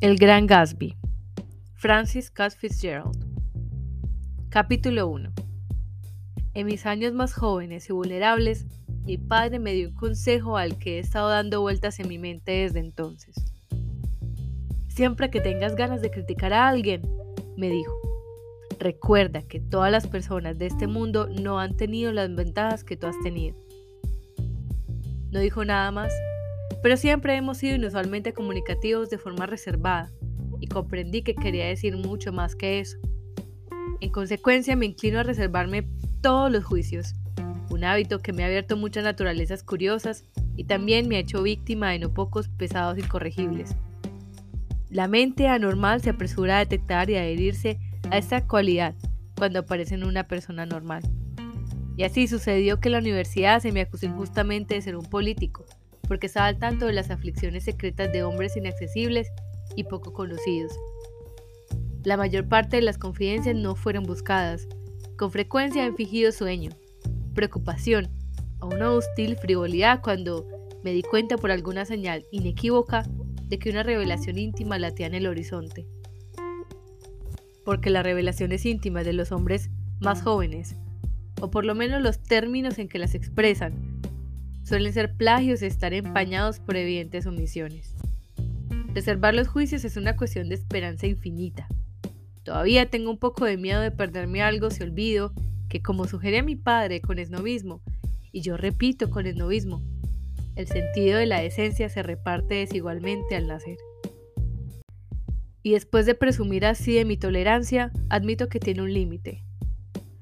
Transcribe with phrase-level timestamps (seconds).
[0.00, 0.96] El Gran Gatsby.
[1.74, 3.22] Francis Scott Fitzgerald.
[4.48, 5.30] Capítulo 1.
[6.54, 8.64] En mis años más jóvenes y vulnerables,
[9.04, 12.50] mi padre me dio un consejo al que he estado dando vueltas en mi mente
[12.50, 13.52] desde entonces.
[14.88, 17.02] Siempre que tengas ganas de criticar a alguien,
[17.58, 17.92] me dijo,
[18.78, 23.06] recuerda que todas las personas de este mundo no han tenido las ventajas que tú
[23.06, 23.54] has tenido.
[25.30, 26.10] No dijo nada más
[26.82, 30.10] pero siempre hemos sido inusualmente comunicativos de forma reservada,
[30.60, 32.98] y comprendí que quería decir mucho más que eso.
[34.00, 35.88] En consecuencia, me inclino a reservarme
[36.20, 37.14] todos los juicios,
[37.70, 40.24] un hábito que me ha abierto muchas naturalezas curiosas
[40.56, 43.76] y también me ha hecho víctima de no pocos pesados incorregibles.
[44.90, 47.78] La mente anormal se apresura a detectar y adherirse
[48.10, 48.94] a esta cualidad
[49.36, 51.02] cuando aparece en una persona normal.
[51.96, 55.64] Y así sucedió que en la universidad se me acusó injustamente de ser un político,
[56.10, 59.28] porque estaba al tanto de las aflicciones secretas de hombres inaccesibles
[59.76, 60.72] y poco conocidos.
[62.02, 64.66] La mayor parte de las confidencias no fueron buscadas.
[65.16, 66.72] Con frecuencia he fingido sueño,
[67.32, 68.08] preocupación
[68.58, 70.48] o una hostil frivolidad cuando
[70.82, 73.04] me di cuenta por alguna señal inequívoca
[73.44, 75.86] de que una revelación íntima latía en el horizonte.
[77.64, 80.74] Porque las revelaciones íntimas de los hombres más jóvenes,
[81.40, 83.89] o por lo menos los términos en que las expresan,
[84.70, 87.96] suelen ser plagios y estar empañados por evidentes omisiones.
[88.94, 91.66] Reservar los juicios es una cuestión de esperanza infinita.
[92.44, 95.32] Todavía tengo un poco de miedo de perderme algo si olvido
[95.68, 97.82] que, como sugería mi padre con esnovismo,
[98.30, 99.82] y yo repito con esnovismo,
[100.54, 103.76] el sentido de la esencia se reparte desigualmente al nacer.
[105.64, 109.42] Y después de presumir así de mi tolerancia, admito que tiene un límite.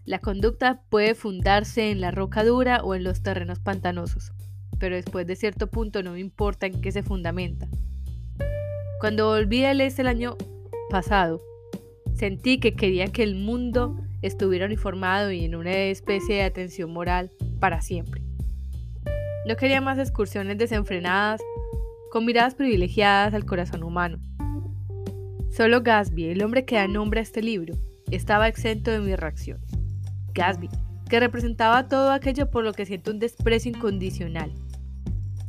[0.07, 4.33] La conducta puede fundarse en la roca dura o en los terrenos pantanosos
[4.79, 7.69] pero después de cierto punto no me importa en qué se fundamenta.
[9.01, 10.37] Cuando volví al este el año
[10.91, 11.41] pasado,
[12.15, 17.31] sentí que quería que el mundo estuviera uniformado y en una especie de atención moral
[17.61, 18.23] para siempre.
[19.47, 21.41] No quería más excursiones desenfrenadas,
[22.11, 24.19] con miradas privilegiadas al corazón humano.
[25.51, 27.75] Solo Gatsby, el hombre que da nombre a este libro,
[28.11, 29.61] estaba exento de mi reacción.
[30.35, 30.69] Gatsby,
[31.09, 34.53] que representaba todo aquello por lo que siento un desprecio incondicional,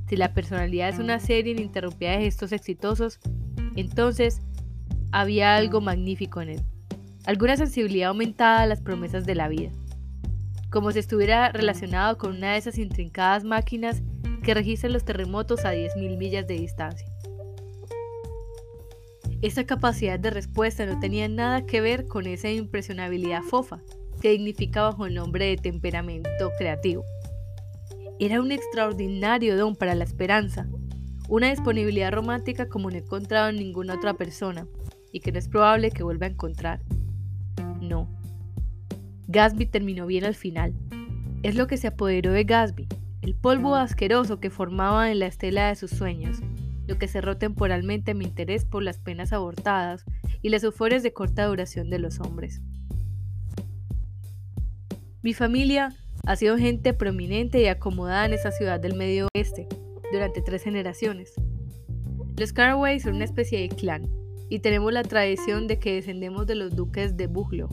[0.10, 3.20] si la personalidad es una serie ininterrumpida de gestos exitosos,
[3.76, 4.42] entonces
[5.12, 6.62] había algo magnífico en él,
[7.26, 9.70] alguna sensibilidad aumentada a las promesas de la vida,
[10.72, 14.02] como si estuviera relacionado con una de esas intrincadas máquinas
[14.44, 17.08] que registran los terremotos a 10.000 millas de distancia.
[19.44, 23.80] Esa capacidad de respuesta no tenía nada que ver con esa impresionabilidad fofa
[24.22, 27.06] que dignifica bajo el nombre de temperamento creativo.
[28.22, 30.68] Era un extraordinario don para la esperanza,
[31.30, 34.68] una disponibilidad romántica como no he encontrado en ninguna otra persona
[35.14, 36.82] y que no es probable que vuelva a encontrar.
[37.80, 38.10] No.
[39.28, 40.74] Gatsby terminó bien al final.
[41.44, 42.90] Es lo que se apoderó de Gatsby,
[43.22, 46.40] el polvo asqueroso que formaba en la estela de sus sueños,
[46.88, 50.04] lo que cerró temporalmente mi interés por las penas abortadas
[50.42, 52.62] y las euforias de corta duración de los hombres.
[55.22, 59.68] Mi familia ha sido gente prominente y acomodada en esa ciudad del medio oeste
[60.12, 61.34] durante tres generaciones.
[62.38, 64.10] Los Caraway son una especie de clan
[64.50, 67.70] y tenemos la tradición de que descendemos de los duques de Buglow.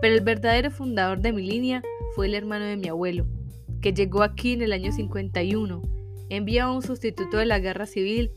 [0.00, 1.82] Pero el verdadero fundador de mi línea
[2.14, 3.26] fue el hermano de mi abuelo,
[3.80, 5.82] que llegó aquí en el año 51,
[6.28, 8.30] envió a un sustituto de la guerra civil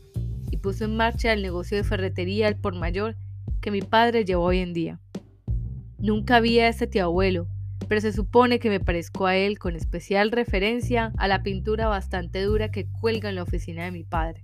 [0.50, 3.16] y puso en marcha el negocio de ferretería al por mayor
[3.60, 5.00] que mi padre llevó hoy en día.
[5.98, 7.48] Nunca vi a este tío abuelo,
[7.88, 12.42] pero se supone que me parezco a él con especial referencia a la pintura bastante
[12.42, 14.42] dura que cuelga en la oficina de mi padre.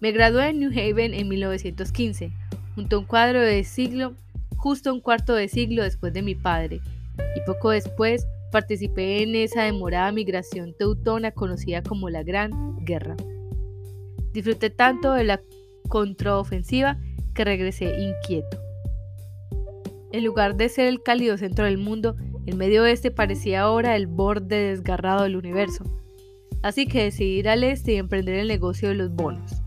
[0.00, 2.32] Me gradué en New Haven en 1915,
[2.74, 4.14] junto a un cuadro de siglo,
[4.56, 6.80] justo un cuarto de siglo después de mi padre,
[7.36, 12.50] y poco después participé en esa demorada migración teutona conocida como la Gran
[12.84, 13.16] Guerra.
[14.32, 15.40] Disfruté tanto de la
[15.88, 16.98] contraofensiva
[17.34, 18.69] que regresé inquieto.
[20.12, 22.16] En lugar de ser el cálido centro del mundo,
[22.46, 25.84] el medio oeste parecía ahora el borde desgarrado del universo.
[26.62, 29.62] Así que decidí ir al este y emprender el negocio de los bonos.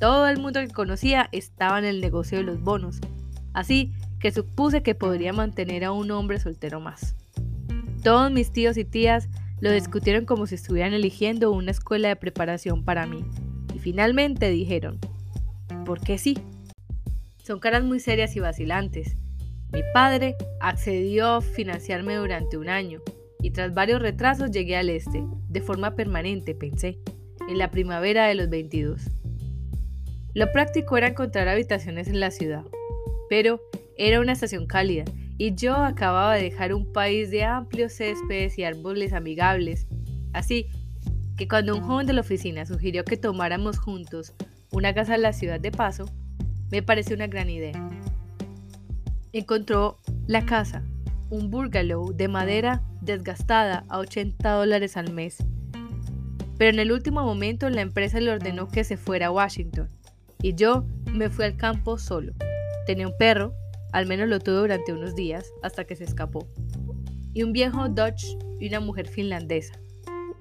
[0.00, 3.00] Todo el mundo que conocía estaba en el negocio de los bonos,
[3.52, 7.14] así que supuse que podría mantener a un hombre soltero más.
[8.02, 9.28] Todos mis tíos y tías
[9.60, 13.24] lo discutieron como si estuvieran eligiendo una escuela de preparación para mí,
[13.74, 14.98] y finalmente dijeron,
[15.86, 16.36] ¿por qué sí?
[17.42, 19.16] Son caras muy serias y vacilantes,
[19.74, 23.02] mi padre accedió a financiarme durante un año
[23.42, 27.00] y tras varios retrasos llegué al este, de forma permanente, pensé,
[27.48, 29.02] en la primavera de los 22.
[30.32, 32.62] Lo práctico era encontrar habitaciones en la ciudad,
[33.28, 33.60] pero
[33.96, 35.04] era una estación cálida
[35.38, 39.88] y yo acababa de dejar un país de amplios céspedes y árboles amigables,
[40.32, 40.68] así
[41.36, 44.34] que cuando un joven de la oficina sugirió que tomáramos juntos
[44.70, 46.04] una casa en la ciudad de Paso,
[46.70, 47.72] me pareció una gran idea.
[49.34, 49.98] Encontró
[50.28, 50.84] la casa,
[51.28, 55.38] un bungalow de madera desgastada a 80 dólares al mes.
[56.56, 59.88] Pero en el último momento la empresa le ordenó que se fuera a Washington
[60.40, 62.32] y yo me fui al campo solo.
[62.86, 63.52] Tenía un perro,
[63.90, 66.46] al menos lo tuve durante unos días, hasta que se escapó.
[67.32, 69.74] Y un viejo Dutch y una mujer finlandesa,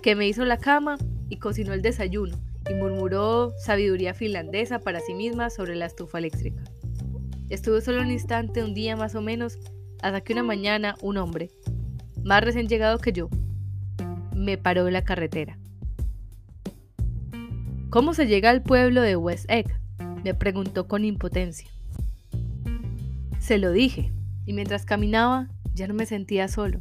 [0.04, 1.00] que me hizo la cama
[1.30, 2.38] y cocinó el desayuno
[2.70, 6.64] y murmuró sabiduría finlandesa para sí misma sobre la estufa eléctrica.
[7.54, 9.60] Estuve solo un instante, un día más o menos,
[10.02, 11.52] hasta que una mañana un hombre,
[12.24, 13.30] más recién llegado que yo,
[14.36, 15.60] me paró en la carretera.
[17.92, 19.68] ¿Cómo se llega al pueblo de West Egg?
[20.24, 21.70] me preguntó con impotencia.
[23.38, 24.12] Se lo dije,
[24.48, 26.80] y mientras caminaba ya no me sentía solo.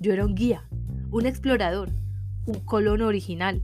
[0.00, 0.64] Yo era un guía,
[1.10, 1.90] un explorador,
[2.46, 3.62] un colono original.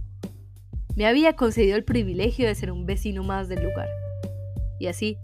[0.94, 3.88] Me había concedido el privilegio de ser un vecino más del lugar.
[4.78, 5.16] Y así,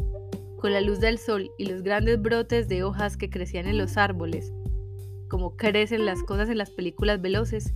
[0.61, 3.97] con la luz del sol y los grandes brotes de hojas que crecían en los
[3.97, 4.53] árboles,
[5.29, 7.73] como crecen las cosas en las películas veloces,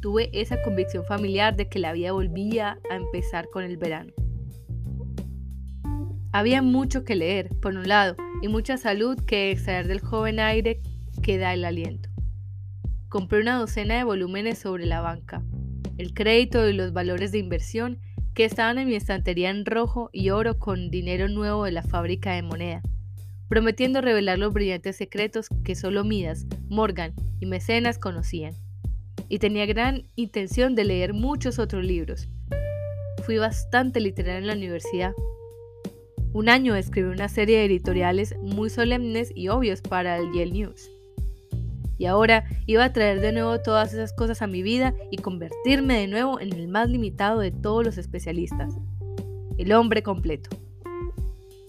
[0.00, 4.12] tuve esa convicción familiar de que la vida volvía a empezar con el verano.
[6.32, 10.80] Había mucho que leer, por un lado, y mucha salud que extraer del joven aire
[11.22, 12.10] que da el aliento.
[13.08, 15.42] Compré una docena de volúmenes sobre la banca,
[15.98, 18.00] el crédito y los valores de inversión
[18.34, 22.32] que estaban en mi estantería en rojo y oro con dinero nuevo de la fábrica
[22.32, 22.82] de moneda,
[23.48, 28.54] prometiendo revelar los brillantes secretos que solo Midas, Morgan y Mecenas conocían.
[29.28, 32.28] Y tenía gran intención de leer muchos otros libros.
[33.24, 35.12] Fui bastante literal en la universidad,
[36.34, 40.90] un año escribí una serie de editoriales muy solemnes y obvios para el Yale News.
[42.02, 46.00] Y ahora iba a traer de nuevo todas esas cosas a mi vida y convertirme
[46.00, 48.74] de nuevo en el más limitado de todos los especialistas.
[49.56, 50.50] El hombre completo.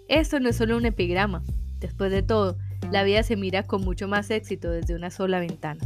[0.07, 1.43] Esto no es solo un epigrama.
[1.77, 2.57] Después de todo,
[2.91, 5.85] la vida se mira con mucho más éxito desde una sola ventana.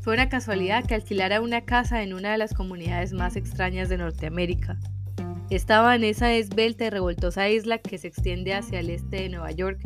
[0.00, 3.98] Fue una casualidad que alquilara una casa en una de las comunidades más extrañas de
[3.98, 4.76] Norteamérica,
[5.50, 9.52] estaba en esa esbelta y revoltosa isla que se extiende hacia el este de Nueva
[9.52, 9.80] York,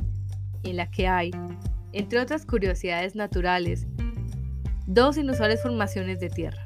[0.63, 1.33] en la que hay,
[1.97, 3.87] entre otras curiosidades naturales,
[4.87, 6.63] dos inusuales formaciones de tierra.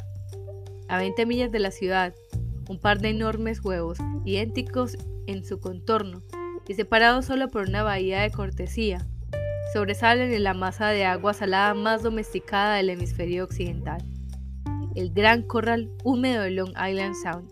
[0.89, 2.15] A 20 millas de la ciudad,
[2.69, 4.99] un par de enormes huevos, idénticos
[5.29, 6.21] en su contorno
[6.67, 9.07] y separados solo por una bahía de cortesía,
[9.73, 14.03] sobresalen en la masa de agua salada más domesticada del hemisferio occidental,
[14.97, 17.49] el gran corral húmedo de Long Island Sound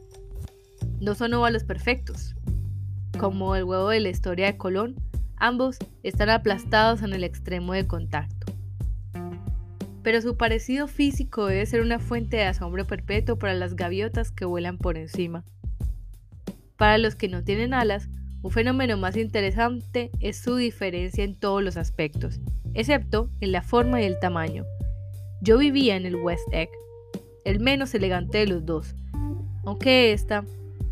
[1.01, 2.35] no son óvalos perfectos.
[3.21, 4.97] Como el huevo de la historia de Colón,
[5.41, 8.53] ambos están aplastados en el extremo de contacto.
[10.03, 14.45] Pero su parecido físico debe ser una fuente de asombro perpetuo para las gaviotas que
[14.45, 15.45] vuelan por encima.
[16.77, 18.09] Para los que no tienen alas,
[18.41, 22.41] un fenómeno más interesante es su diferencia en todos los aspectos,
[22.75, 24.65] excepto en la forma y el tamaño.
[25.41, 26.71] Yo vivía en el West Egg,
[27.45, 28.95] el menos elegante de los dos,
[29.65, 30.45] aunque esta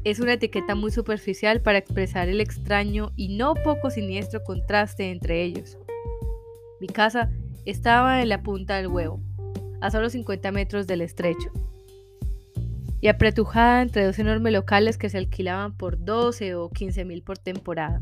[0.06, 5.42] es una etiqueta muy superficial para expresar el extraño y no poco siniestro contraste entre
[5.42, 5.78] ellos.
[6.80, 7.32] Mi casa
[7.64, 9.20] estaba en la punta del huevo,
[9.80, 11.50] a solo 50 metros del estrecho,
[13.00, 17.38] y apretujada entre dos enormes locales que se alquilaban por 12 o 15 mil por
[17.38, 18.00] temporada.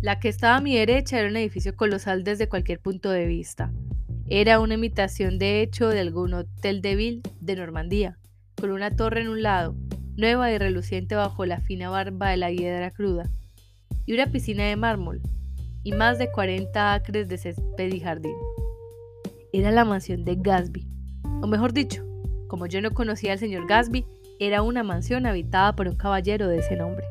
[0.00, 3.72] La que estaba a mi derecha era un edificio colosal desde cualquier punto de vista.
[4.26, 8.18] Era una imitación de hecho de algún hotel de ville de Normandía,
[8.60, 9.76] con una torre en un lado
[10.16, 13.28] nueva y reluciente bajo la fina barba de la hiedra cruda,
[14.06, 15.20] y una piscina de mármol,
[15.84, 18.34] y más de 40 acres de césped y jardín.
[19.52, 20.86] Era la mansión de Gatsby,
[21.42, 22.04] o mejor dicho,
[22.48, 24.04] como yo no conocía al señor Gatsby,
[24.38, 27.06] era una mansión habitada por un caballero de ese nombre.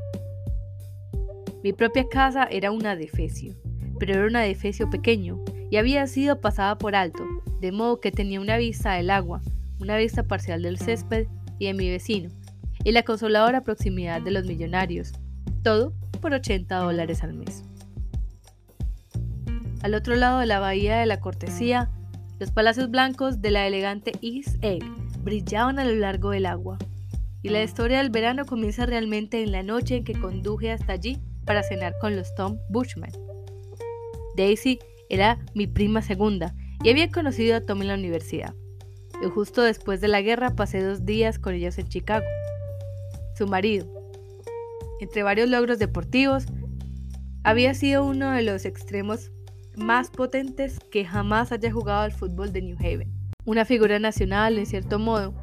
[1.64, 3.56] Mi propia casa era una defecio,
[4.00, 7.24] pero era un defecio pequeño y había sido pasada por alto,
[7.60, 9.42] de modo que tenía una vista del agua,
[9.80, 11.28] una vista parcial del césped
[11.60, 12.30] y de mi vecino,
[12.84, 15.14] y la consoladora proximidad de los millonarios,
[15.64, 17.64] todo por 80 dólares al mes.
[19.82, 21.90] Al otro lado de la bahía de la cortesía,
[22.40, 24.84] los palacios blancos de la elegante East Egg
[25.24, 26.78] brillaban a lo largo del agua,
[27.44, 31.20] y la historia del verano comienza realmente en la noche en que conduje hasta allí
[31.46, 33.12] para cenar con los Tom Bushman.
[34.36, 38.54] Daisy era mi prima segunda y había conocido a Tom en la universidad.
[39.24, 42.26] Y justo después de la guerra pasé dos días con ellos en Chicago.
[43.36, 43.88] Su marido.
[45.00, 46.46] Entre varios logros deportivos,
[47.44, 49.32] había sido uno de los extremos
[49.76, 53.12] más potentes que jamás haya jugado al fútbol de New Haven.
[53.46, 55.34] Una figura nacional, en cierto modo,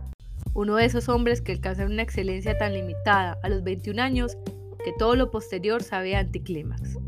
[0.54, 4.36] uno de esos hombres que alcanzan una excelencia tan limitada a los 21 años
[4.84, 6.98] que todo lo posterior sabe anticlímax.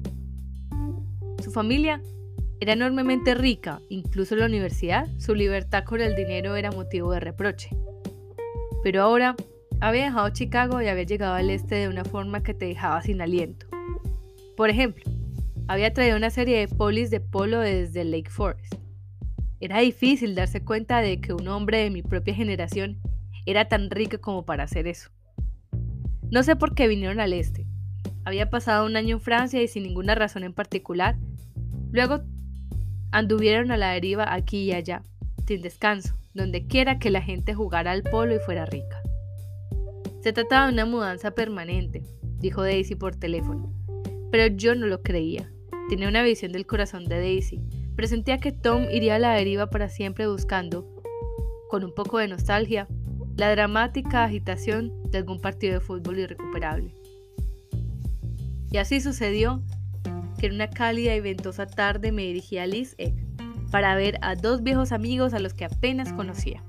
[1.42, 2.02] Su familia
[2.60, 7.20] era enormemente rica, incluso en la universidad, su libertad con el dinero era motivo de
[7.20, 7.70] reproche.
[8.82, 9.36] Pero ahora
[9.80, 13.20] había dejado Chicago y había llegado al este de una forma que te dejaba sin
[13.20, 13.66] aliento.
[14.56, 15.04] Por ejemplo,
[15.68, 18.74] había traído una serie de polis de polo desde Lake Forest.
[19.60, 23.00] Era difícil darse cuenta de que un hombre de mi propia generación
[23.46, 25.10] era tan rico como para hacer eso.
[26.30, 27.66] No sé por qué vinieron al este.
[28.24, 31.16] Había pasado un año en Francia y sin ninguna razón en particular.
[31.90, 32.20] Luego
[33.12, 35.02] anduvieron a la deriva aquí y allá,
[35.46, 38.99] sin descanso, donde quiera que la gente jugara al polo y fuera rica.
[40.20, 42.02] Se trataba de una mudanza permanente,
[42.38, 43.72] dijo Daisy por teléfono,
[44.30, 45.50] pero yo no lo creía.
[45.88, 47.62] Tenía una visión del corazón de Daisy,
[47.96, 50.86] presentía que Tom iría a la deriva para siempre buscando,
[51.70, 52.86] con un poco de nostalgia,
[53.36, 56.94] la dramática agitación de algún partido de fútbol irrecuperable.
[58.70, 59.62] Y así sucedió
[60.38, 63.14] que en una cálida y ventosa tarde me dirigí a Liz Egg
[63.70, 66.62] para ver a dos viejos amigos a los que apenas conocía.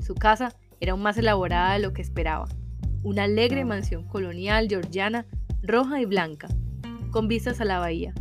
[0.00, 2.48] Su casa era aún más elaborada de lo que esperaba.
[3.08, 5.24] Una alegre mansión colonial georgiana,
[5.62, 6.46] roja y blanca,
[7.10, 8.12] con vistas a la bahía.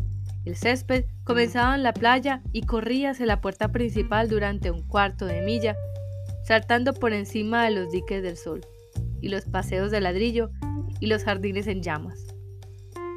[0.46, 5.26] El césped comenzaba en la playa y corría hacia la puerta principal durante un cuarto
[5.26, 5.76] de milla,
[6.46, 8.62] saltando por encima de los diques del sol,
[9.20, 10.52] y los paseos de ladrillo
[11.02, 12.26] y los jardines en llamas.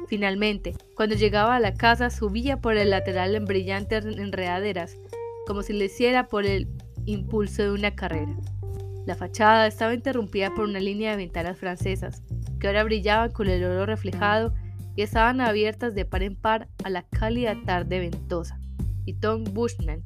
[0.09, 4.97] Finalmente, cuando llegaba a la casa, subía por el lateral en brillantes enredaderas,
[5.47, 6.67] como si le hiciera por el
[7.05, 8.35] impulso de una carrera.
[9.05, 12.21] La fachada estaba interrumpida por una línea de ventanas francesas,
[12.59, 14.53] que ahora brillaban con el oro reflejado
[14.95, 18.59] y estaban abiertas de par en par a la cálida tarde ventosa.
[19.05, 20.03] Y Tom Bushman,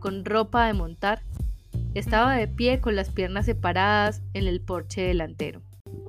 [0.00, 1.22] con ropa de montar,
[1.94, 5.62] estaba de pie con las piernas separadas en el porche delantero.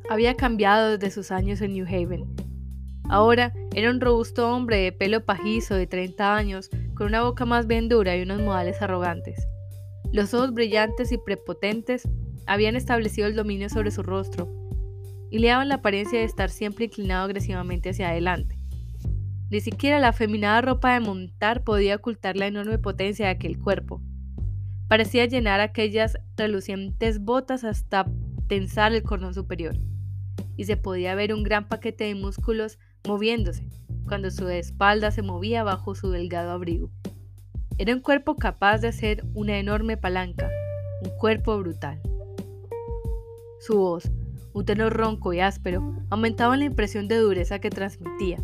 [0.10, 2.50] Había cambiado desde sus años en New Haven
[3.10, 7.66] Ahora era un robusto hombre de pelo pajizo de 30 años, con una boca más
[7.66, 9.48] bien dura y unos modales arrogantes.
[10.12, 12.08] Los ojos brillantes y prepotentes
[12.48, 14.52] habían establecido el dominio sobre su rostro
[15.30, 18.58] y le daban la apariencia de estar siempre inclinado agresivamente hacia adelante.
[19.52, 24.02] Ni siquiera la afeminada ropa de montar podía ocultar la enorme potencia de aquel cuerpo.
[24.88, 28.08] Parecía llenar aquellas relucientes botas hasta
[28.48, 29.76] tensar el cordón superior,
[30.58, 33.68] y se podía ver un gran paquete de músculos moviéndose,
[34.08, 36.92] cuando su espalda se movía bajo su delgado abrigo.
[37.80, 40.52] Era un cuerpo capaz de hacer una enorme palanca,
[41.02, 42.02] un cuerpo brutal.
[43.62, 44.12] Su voz,
[44.52, 48.38] un tenor ronco y áspero, aumentaba la impresión de dureza que transmitía.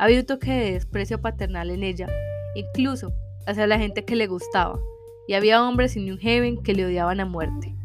[0.00, 2.08] Había un toque de desprecio paternal en ella,
[2.56, 3.12] incluso
[3.46, 4.80] hacia la gente que le gustaba,
[5.28, 7.76] y había hombres en New Haven que le odiaban a muerte.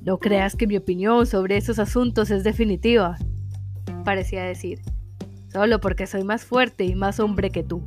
[0.00, 3.18] No creas que mi opinión sobre esos asuntos es definitiva,
[4.06, 4.80] parecía decir,
[5.52, 7.82] solo porque soy más fuerte y más hombre que tú.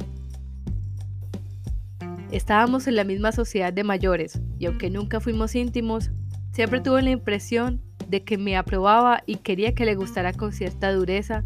[2.32, 6.12] Estábamos en la misma sociedad de mayores, y aunque nunca fuimos íntimos,
[6.54, 10.94] siempre tuve la impresión de que me aprobaba y quería que le gustara con cierta
[10.94, 11.44] dureza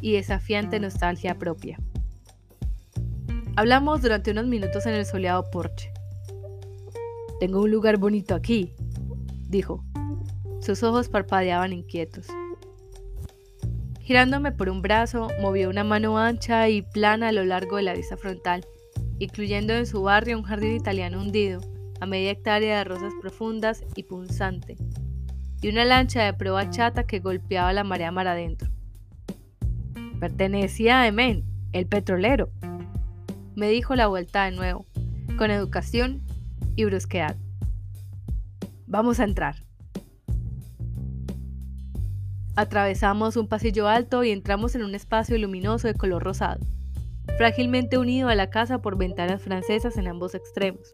[0.00, 1.78] y desafiante nostalgia propia.
[3.54, 5.92] Hablamos durante unos minutos en el soleado porche.
[7.38, 8.74] Tengo un lugar bonito aquí,
[9.48, 9.84] dijo.
[10.60, 12.26] Sus ojos parpadeaban inquietos.
[14.00, 17.94] Girándome por un brazo, movió una mano ancha y plana a lo largo de la
[17.94, 18.64] vista frontal,
[19.18, 21.60] incluyendo en su barrio un jardín italiano hundido,
[22.00, 24.76] a media hectárea de rosas profundas y punzante,
[25.62, 28.70] y una lancha de proa chata que golpeaba la marea mar adentro.
[30.20, 32.50] Pertenecía a Emen, el petrolero,
[33.56, 34.84] me dijo la vuelta de nuevo,
[35.38, 36.22] con educación
[36.76, 37.36] y brusquedad.
[38.86, 39.56] Vamos a entrar.
[42.54, 46.60] Atravesamos un pasillo alto y entramos en un espacio luminoso de color rosado,
[47.36, 50.92] frágilmente unido a la casa por ventanas francesas en ambos extremos.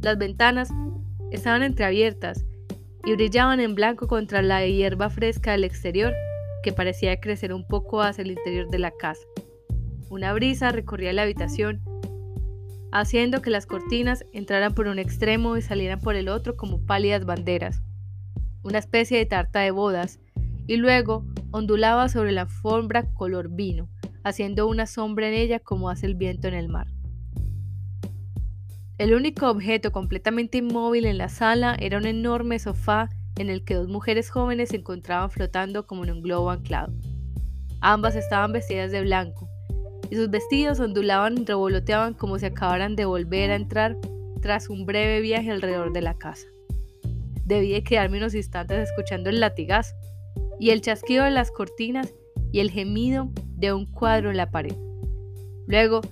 [0.00, 0.70] Las ventanas
[1.30, 2.44] estaban entreabiertas
[3.04, 6.14] y brillaban en blanco contra la hierba fresca del exterior
[6.62, 9.22] que parecía crecer un poco hacia el interior de la casa.
[10.08, 11.82] Una brisa recorría la habitación,
[12.90, 17.26] haciendo que las cortinas entraran por un extremo y salieran por el otro como pálidas
[17.26, 17.82] banderas.
[18.62, 20.20] Una especie de tarta de bodas
[20.66, 23.88] y luego ondulaba sobre la alfombra color vino,
[24.24, 26.88] haciendo una sombra en ella como hace el viento en el mar.
[28.96, 33.74] El único objeto completamente inmóvil en la sala era un enorme sofá en el que
[33.74, 36.92] dos mujeres jóvenes se encontraban flotando como en un globo anclado.
[37.80, 39.48] Ambas estaban vestidas de blanco,
[40.10, 43.96] y sus vestidos ondulaban y revoloteaban como si acabaran de volver a entrar
[44.40, 46.46] tras un breve viaje alrededor de la casa.
[47.44, 49.94] Debí de quedarme unos instantes escuchando el latigazo
[50.60, 52.14] y el chasquido de las cortinas
[52.54, 54.76] y el gemido de un cuadro en la pared.
[55.66, 56.02] Luego,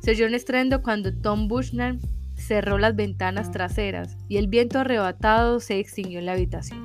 [0.00, 1.98] se oyó un estruendo cuando Tom Bushnell
[2.34, 6.84] cerró las ventanas traseras y el viento arrebatado se extinguió en la habitación.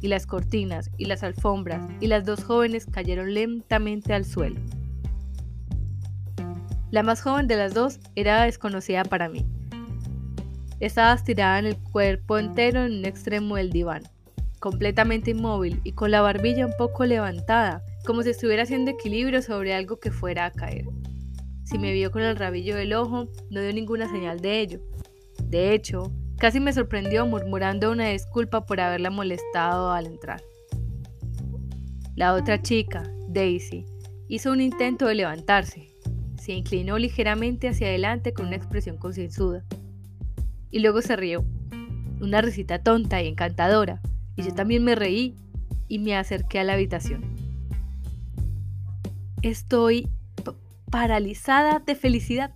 [0.00, 4.60] Y las cortinas y las alfombras y las dos jóvenes cayeron lentamente al suelo.
[6.92, 9.44] La más joven de las dos era desconocida para mí.
[10.78, 14.04] Estaba estirada en el cuerpo entero en un extremo del diván,
[14.60, 19.74] completamente inmóvil y con la barbilla un poco levantada, como si estuviera haciendo equilibrio sobre
[19.74, 20.84] algo que fuera a caer.
[21.64, 24.80] Si me vio con el rabillo del ojo, no dio ninguna señal de ello.
[25.44, 30.42] De hecho, casi me sorprendió murmurando una disculpa por haberla molestado al entrar.
[32.14, 33.86] La otra chica, Daisy,
[34.28, 35.92] hizo un intento de levantarse,
[36.42, 39.64] se inclinó ligeramente hacia adelante con una expresión concienzuda.
[40.72, 41.44] Y luego se rió.
[42.20, 44.00] Una risita tonta y encantadora.
[44.34, 45.36] Y yo también me reí
[45.86, 47.31] y me acerqué a la habitación.
[49.42, 50.08] Estoy
[50.88, 52.52] paralizada de felicidad.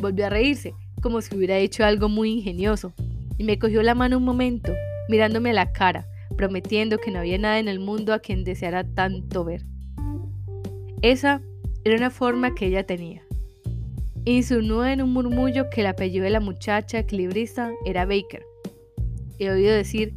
[0.00, 2.92] Volvió a reírse, como si hubiera hecho algo muy ingenioso,
[3.36, 4.72] y me cogió la mano un momento,
[5.08, 6.06] mirándome a la cara,
[6.36, 9.64] prometiendo que no había nada en el mundo a quien deseara tanto ver.
[11.02, 11.42] Esa
[11.84, 13.22] era una forma que ella tenía.
[14.24, 18.44] Insinuó en un murmullo que el apellido de la muchacha equilibrista era Baker.
[19.40, 20.14] He oído decir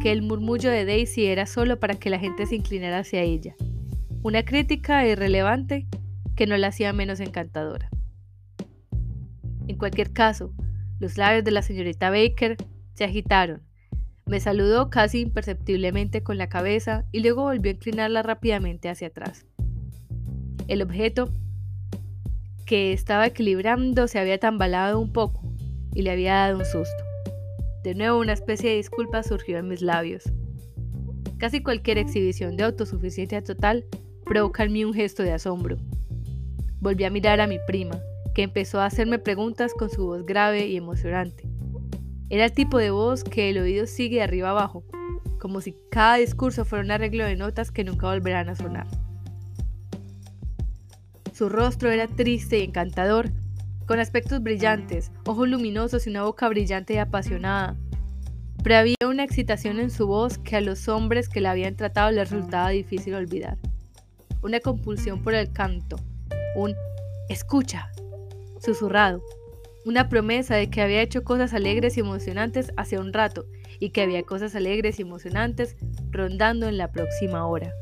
[0.00, 3.56] que el murmullo de Daisy era solo para que la gente se inclinara hacia ella.
[4.22, 5.86] Una crítica irrelevante
[6.36, 7.88] que no la hacía menos encantadora.
[9.66, 10.52] En cualquier caso,
[10.98, 12.58] los labios de la señorita Baker
[12.92, 13.62] se agitaron.
[14.26, 19.46] Me saludó casi imperceptiblemente con la cabeza y luego volvió a inclinarla rápidamente hacia atrás.
[20.68, 21.30] El objeto
[22.66, 25.40] que estaba equilibrando se había tambalado un poco
[25.94, 27.04] y le había dado un susto.
[27.82, 30.24] De nuevo una especie de disculpa surgió en mis labios.
[31.38, 33.86] Casi cualquier exhibición de autosuficiencia total
[34.30, 35.76] provoca en mí un gesto de asombro.
[36.78, 38.00] Volví a mirar a mi prima,
[38.32, 41.48] que empezó a hacerme preguntas con su voz grave y emocionante.
[42.28, 44.84] Era el tipo de voz que el oído sigue de arriba abajo,
[45.40, 48.86] como si cada discurso fuera un arreglo de notas que nunca volverán a sonar.
[51.32, 53.32] Su rostro era triste y encantador,
[53.84, 57.76] con aspectos brillantes, ojos luminosos y una boca brillante y apasionada.
[58.62, 62.12] Pero había una excitación en su voz que a los hombres que la habían tratado
[62.12, 63.58] les resultaba difícil olvidar.
[64.42, 65.96] Una compulsión por el canto,
[66.56, 66.74] un
[67.28, 67.92] escucha,
[68.58, 69.22] susurrado,
[69.84, 73.46] una promesa de que había hecho cosas alegres y emocionantes hace un rato
[73.78, 75.76] y que había cosas alegres y emocionantes
[76.10, 77.72] rondando en la próxima hora.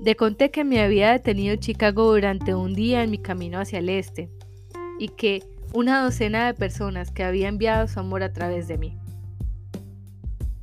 [0.00, 3.88] Le conté que me había detenido Chicago durante un día en mi camino hacia el
[3.88, 4.30] este
[4.98, 8.96] y que una docena de personas que había enviado su amor a través de mí.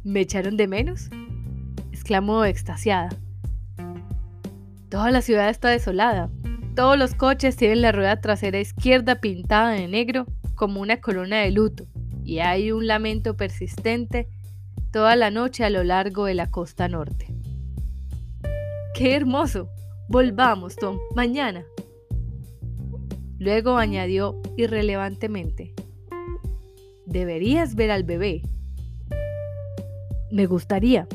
[0.03, 1.09] ¿Me echaron de menos?
[1.91, 3.09] exclamó extasiada.
[4.89, 6.29] Toda la ciudad está desolada.
[6.75, 11.51] Todos los coches tienen la rueda trasera izquierda pintada de negro como una corona de
[11.51, 11.85] luto
[12.23, 14.27] y hay un lamento persistente
[14.91, 17.27] toda la noche a lo largo de la costa norte.
[18.93, 19.69] ¡Qué hermoso!
[20.07, 21.65] Volvamos, Tom, mañana.
[23.39, 25.73] Luego añadió irrelevantemente,
[27.05, 28.41] deberías ver al bebé.
[30.31, 31.07] Me gustaría.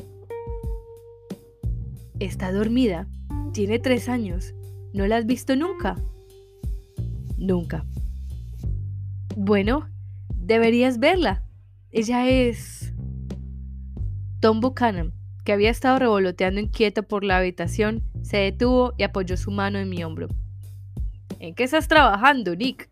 [2.19, 3.07] Está dormida.
[3.53, 4.53] Tiene tres años.
[4.93, 5.95] ¿No la has visto nunca?
[7.37, 7.85] Nunca.
[9.35, 9.87] Bueno,
[10.35, 11.43] deberías verla.
[11.91, 12.93] Ella es...
[14.39, 15.13] Tom Buchanan
[15.43, 19.89] que había estado revoloteando inquieto por la habitación, se detuvo y apoyó su mano en
[19.89, 20.29] mi hombro.
[21.39, 22.89] ¿En qué estás trabajando, Nick?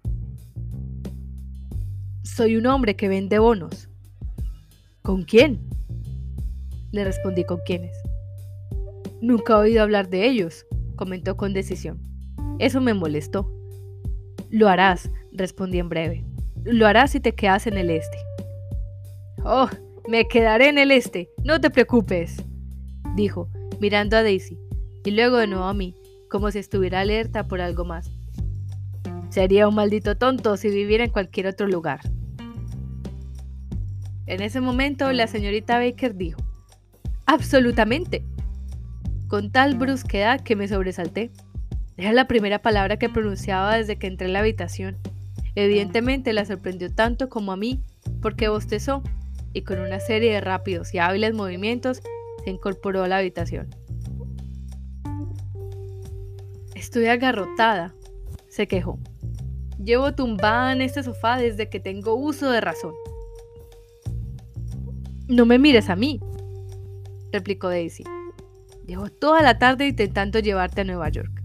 [2.24, 3.90] Soy un hombre que vende bonos.
[5.02, 5.62] ¿Con quién?
[6.92, 7.96] Le respondí con quiénes.
[9.22, 12.00] Nunca he oído hablar de ellos, comentó con decisión.
[12.58, 13.52] Eso me molestó.
[14.50, 16.26] Lo harás, respondí en breve.
[16.64, 18.18] Lo harás si te quedas en el este.
[19.44, 19.70] Oh,
[20.08, 22.44] me quedaré en el este, no te preocupes,
[23.16, 24.60] dijo, mirando a Daisy,
[25.06, 25.96] y luego de nuevo a mí,
[26.30, 28.12] como si estuviera alerta por algo más.
[29.30, 32.02] Sería un maldito tonto si viviera en cualquier otro lugar.
[34.26, 36.42] En ese momento la señorita Baker dijo,
[37.26, 38.26] Absolutamente,
[39.32, 41.32] con tal brusquedad que me sobresalté.
[41.96, 44.98] Era la primera palabra que pronunciaba desde que entré en la habitación.
[45.56, 47.82] Evidentemente la sorprendió tanto como a mí,
[48.22, 49.04] porque bostezó
[49.54, 52.02] y con una serie de rápidos y hábiles movimientos
[52.44, 53.70] se incorporó a la habitación.
[56.76, 57.96] Estoy agarrotada,
[58.50, 59.00] se quejó.
[59.82, 62.94] Llevo tumbada en este sofá desde que tengo uso de razón.
[65.30, 66.20] No me mires a mí,
[67.32, 68.04] replicó Daisy.
[68.88, 71.42] Llevo toda la tarde intentando llevarte a Nueva York.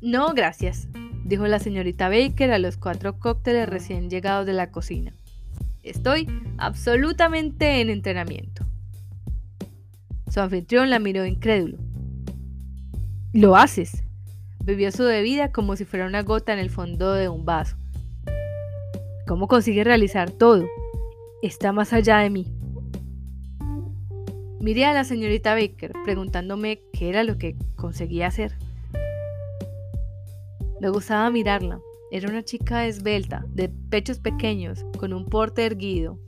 [0.00, 0.88] No, gracias,
[1.24, 5.12] dijo la señorita Baker a los cuatro cócteles recién llegados de la cocina.
[5.82, 6.28] Estoy
[6.58, 8.66] absolutamente en entrenamiento.
[10.30, 11.78] Su anfitrión la miró incrédulo.
[13.32, 14.04] Lo haces.
[14.62, 17.76] Bebió su bebida como si fuera una gota en el fondo de un vaso.
[19.26, 20.66] ¿Cómo consigue realizar todo?
[21.42, 22.59] Está más allá de mí.
[24.60, 28.58] Miré a la señorita Baker preguntándome qué era lo que conseguía hacer.
[30.82, 31.80] Me gustaba mirarla.
[32.10, 36.18] Era una chica esbelta, de pechos pequeños, con un porte erguido,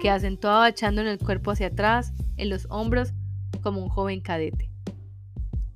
[0.00, 3.12] que acentuaba echando en el cuerpo hacia atrás, en los hombros,
[3.62, 4.68] como un joven cadete.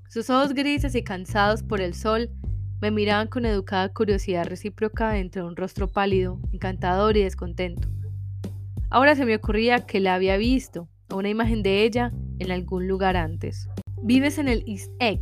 [0.08, 2.30] Sus ojos grises y cansados por el sol
[2.80, 7.88] me miraban con educada curiosidad recíproca entre un rostro pálido, encantador y descontento.
[8.88, 13.16] Ahora se me ocurría que la había visto, una imagen de ella en algún lugar
[13.16, 13.68] antes.
[14.02, 15.20] ¿Vives en el East Egg?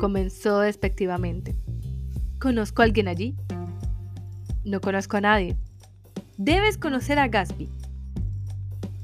[0.00, 1.56] comenzó despectivamente.
[2.40, 3.36] ¿Conozco a alguien allí?
[4.64, 5.56] No conozco a nadie.
[6.36, 7.68] Debes conocer a Gasby.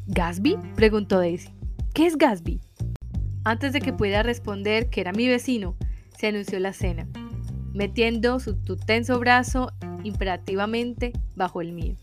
[0.09, 0.59] ¿Gasby?
[0.75, 1.51] preguntó Daisy.
[1.95, 2.61] ¿Qué es Gasby?
[3.45, 5.77] Antes de que pudiera responder que era mi vecino,
[6.19, 7.09] se anunció la cena,
[7.73, 9.71] metiendo su tenso brazo
[10.03, 11.95] imperativamente bajo el mío.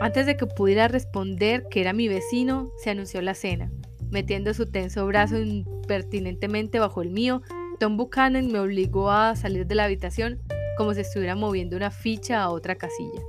[0.00, 3.70] Antes de que pudiera responder que era mi vecino, se anunció la cena.
[4.10, 7.42] Metiendo su tenso brazo impertinentemente bajo el mío,
[7.78, 10.40] Tom Buchanan me obligó a salir de la habitación
[10.78, 13.20] como si estuviera moviendo una ficha a otra casilla.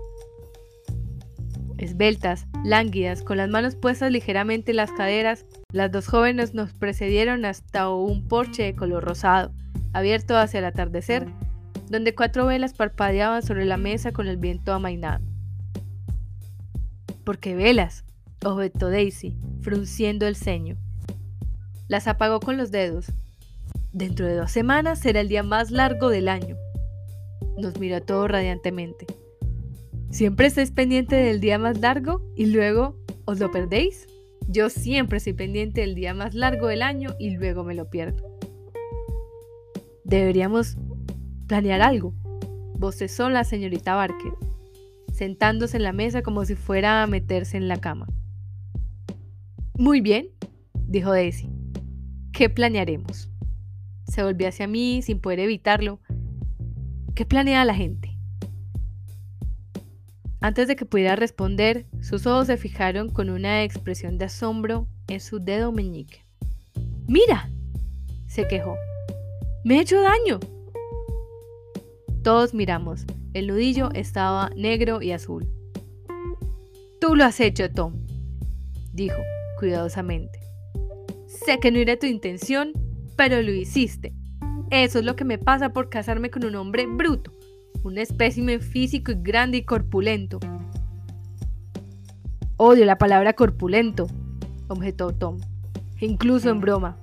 [1.78, 7.44] Esbeltas, lánguidas, con las manos puestas ligeramente en las caderas, las dos jóvenes nos precedieron
[7.44, 9.52] hasta un porche de color rosado,
[9.92, 11.28] abierto hacia el atardecer,
[11.90, 15.31] donde cuatro velas parpadeaban sobre la mesa con el viento amainado.
[17.32, 18.04] ¿Por qué velas?
[18.44, 20.76] objetó Daisy, frunciendo el ceño.
[21.88, 23.06] Las apagó con los dedos.
[23.94, 26.58] Dentro de dos semanas será el día más largo del año.
[27.58, 29.06] Nos miró todo radiantemente.
[30.10, 34.10] ¿Siempre estáis pendiente del día más largo y luego os lo perdéis?
[34.50, 38.38] Yo siempre estoy pendiente del día más largo del año y luego me lo pierdo.
[40.04, 40.76] Deberíamos
[41.48, 42.14] planear algo.
[42.78, 44.51] Bostezó la señorita Barker
[45.22, 48.08] sentándose en la mesa como si fuera a meterse en la cama.
[49.78, 50.30] Muy bien,
[50.74, 51.48] dijo Daisy.
[52.34, 53.30] ¿Qué planearemos?
[54.08, 56.00] Se volvió hacia mí sin poder evitarlo.
[57.14, 58.18] ¿Qué planea la gente?
[60.40, 65.20] Antes de que pudiera responder, sus ojos se fijaron con una expresión de asombro en
[65.20, 66.26] su dedo meñique.
[67.08, 67.48] ¡Mira!
[68.26, 68.76] se quejó.
[69.64, 70.40] ¡Me he hecho daño!
[72.24, 73.06] Todos miramos.
[73.34, 75.48] El nudillo estaba negro y azul.
[77.00, 77.94] Tú lo has hecho, Tom,
[78.94, 79.18] dijo
[79.58, 80.40] cuidadosamente.
[81.28, 82.74] Sé que no era tu intención,
[83.16, 84.14] pero lo hiciste.
[84.70, 87.32] Eso es lo que me pasa por casarme con un hombre bruto,
[87.84, 90.40] un espécimen físico y grande y corpulento.
[92.58, 94.08] Odio la palabra corpulento,
[94.68, 95.40] objetó Tom,
[96.00, 96.98] incluso en broma.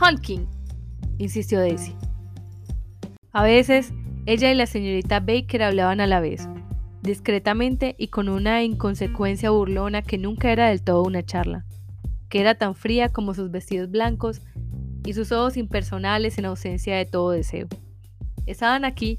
[0.00, 0.46] Hunking,
[1.18, 1.94] insistió Daisy.
[3.34, 3.94] A veces,
[4.26, 6.50] ella y la señorita Baker hablaban a la vez,
[7.02, 11.64] discretamente y con una inconsecuencia burlona que nunca era del todo una charla,
[12.28, 14.42] que era tan fría como sus vestidos blancos
[15.06, 17.68] y sus ojos impersonales en ausencia de todo deseo.
[18.44, 19.18] Estaban aquí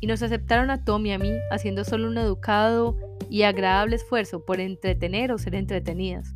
[0.00, 2.98] y nos aceptaron a Tom y a mí haciendo solo un educado
[3.30, 6.34] y agradable esfuerzo por entretener o ser entretenidas.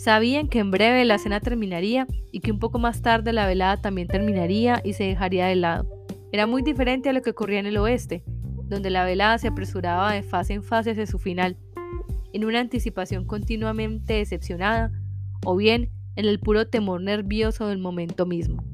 [0.00, 3.82] Sabían que en breve la cena terminaría y que un poco más tarde la velada
[3.82, 5.86] también terminaría y se dejaría de lado.
[6.32, 8.24] Era muy diferente a lo que ocurría en el oeste,
[8.64, 11.58] donde la velada se apresuraba de fase en fase hacia su final,
[12.32, 14.90] en una anticipación continuamente decepcionada,
[15.44, 18.64] o bien en el puro temor nervioso del momento mismo.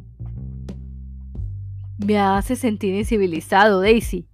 [2.07, 4.29] Me hace sentir incivilizado, Daisy.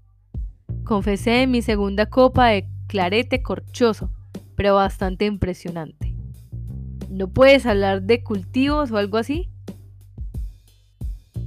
[0.84, 4.12] Confesé en mi segunda copa de clarete corchoso,
[4.56, 6.01] pero bastante impresionante.
[7.22, 9.48] ¿No puedes hablar de cultivos o algo así?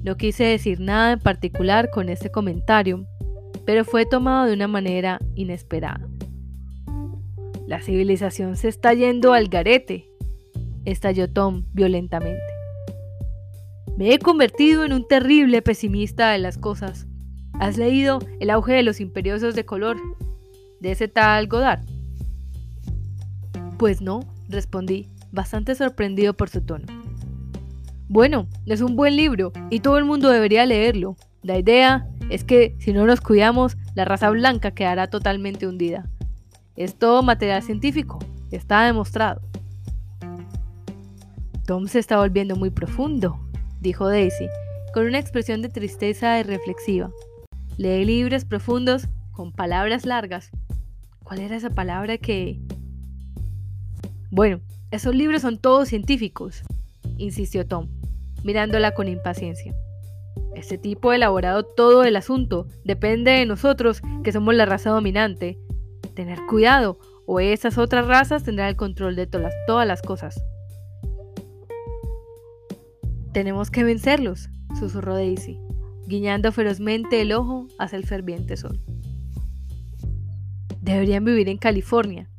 [0.04, 3.06] No quise decir nada en particular con este comentario,
[3.66, 6.08] pero fue tomado de una manera inesperada.
[7.68, 10.10] La civilización se está yendo al garete,
[10.86, 12.40] estalló Tom violentamente.
[13.98, 17.06] Me he convertido en un terrible pesimista de las cosas.
[17.60, 19.98] ¿Has leído El auge de los imperiosos de color?
[20.80, 21.84] De ese tal Godard.
[23.78, 26.86] Pues no, respondí, bastante sorprendido por su tono.
[28.08, 31.18] Bueno, es un buen libro y todo el mundo debería leerlo.
[31.42, 36.08] La idea es que si no nos cuidamos, la raza blanca quedará totalmente hundida.
[36.76, 38.20] Es todo material científico,
[38.52, 39.42] está demostrado.
[41.66, 43.40] Tom se está volviendo muy profundo,
[43.82, 44.48] dijo Daisy,
[44.94, 47.10] con una expresión de tristeza y reflexiva.
[47.78, 50.52] Lee libros profundos con palabras largas.
[51.24, 52.60] ¿Cuál era esa palabra que...
[54.30, 54.62] Bueno,
[54.96, 56.64] esos libros son todos científicos,
[57.18, 57.90] insistió Tom,
[58.44, 59.76] mirándola con impaciencia.
[60.56, 62.68] Este tipo ha elaborado todo el asunto.
[62.86, 65.60] Depende de nosotros, que somos la raza dominante.
[66.14, 70.42] Tener cuidado, o esas otras razas tendrán el control de todas, todas las cosas.
[73.34, 75.60] Tenemos que vencerlos, susurró Daisy,
[76.08, 78.80] guiñando ferozmente el ojo hacia el ferviente sol.
[80.80, 82.30] Deberían vivir en California,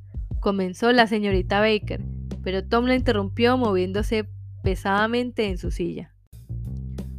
[0.41, 2.01] comenzó la señorita Baker,
[2.47, 4.29] pero Tom la interrumpió moviéndose
[4.63, 6.15] pesadamente en su silla.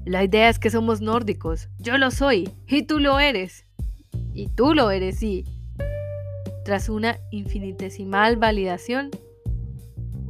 [0.05, 1.67] La idea es que somos nórdicos.
[1.79, 2.49] Yo lo soy.
[2.65, 3.65] Y tú lo eres.
[4.33, 5.43] Y tú lo eres, sí.
[6.63, 9.09] Tras una infinitesimal validación,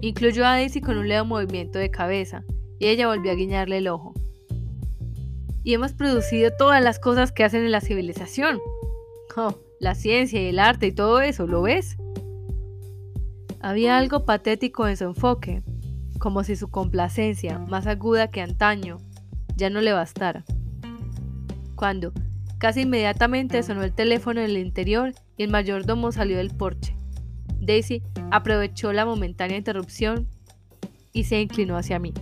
[0.01, 2.43] incluyó a Daisy con un leve movimiento de cabeza
[2.79, 4.15] y ella volvió a guiñarle el ojo.
[5.63, 8.57] Y hemos producido todas las cosas que hacen en la civilización.
[9.35, 11.97] Oh, la ciencia y el arte y todo eso, ¿lo ves?
[13.59, 15.63] Había algo patético en su enfoque,
[16.19, 18.97] como si su complacencia, más aguda que antaño,
[19.55, 20.45] ya no le bastara.
[21.75, 22.13] Cuando,
[22.59, 26.95] casi inmediatamente sonó el teléfono en el interior y el mayordomo salió del porche.
[27.59, 30.27] Daisy aprovechó la momentánea interrupción
[31.11, 32.13] y se inclinó hacia mí.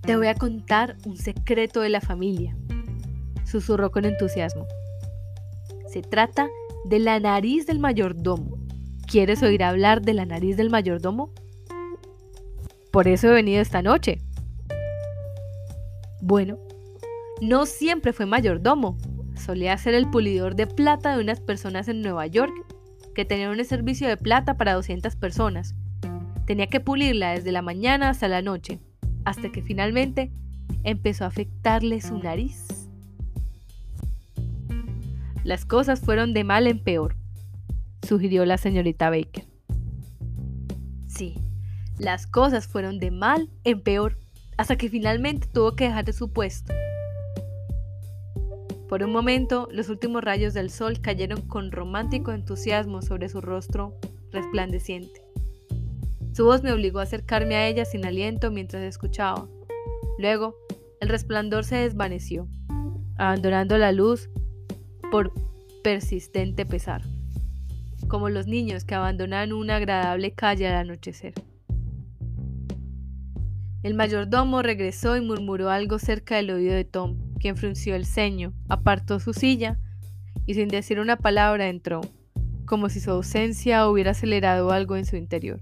[0.00, 2.56] Te voy a contar un secreto de la familia,
[3.44, 4.66] susurró con entusiasmo.
[5.88, 6.48] Se trata
[6.84, 8.63] de la nariz del mayordomo.
[9.06, 11.30] ¿Quieres oír hablar de la nariz del mayordomo?
[12.90, 14.20] Por eso he venido esta noche,
[16.26, 16.56] bueno,
[17.42, 18.96] no siempre fue mayordomo.
[19.36, 22.54] Solía ser el pulidor de plata de unas personas en Nueva York
[23.14, 25.74] que tenían un servicio de plata para 200 personas.
[26.46, 28.80] Tenía que pulirla desde la mañana hasta la noche,
[29.26, 30.32] hasta que finalmente
[30.82, 32.88] empezó a afectarle su nariz.
[35.42, 37.16] Las cosas fueron de mal en peor,
[38.04, 39.44] sugirió la señorita Baker.
[41.06, 41.36] Sí,
[41.98, 44.18] las cosas fueron de mal en peor
[44.56, 46.72] hasta que finalmente tuvo que dejar de su puesto.
[48.88, 53.98] Por un momento, los últimos rayos del sol cayeron con romántico entusiasmo sobre su rostro
[54.30, 55.22] resplandeciente.
[56.32, 59.48] Su voz me obligó a acercarme a ella sin aliento mientras escuchaba.
[60.18, 60.56] Luego,
[61.00, 62.48] el resplandor se desvaneció,
[63.16, 64.30] abandonando la luz
[65.10, 65.32] por
[65.82, 67.02] persistente pesar,
[68.08, 71.34] como los niños que abandonan una agradable calle al anochecer.
[73.82, 78.54] El mayordomo regresó y murmuró algo cerca del oído de Tom, quien frunció el ceño,
[78.68, 79.78] apartó su silla
[80.46, 82.00] y sin decir una palabra entró,
[82.64, 85.60] como si su ausencia hubiera acelerado algo en su interior.